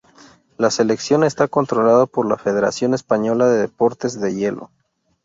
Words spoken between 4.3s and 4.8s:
Hielo.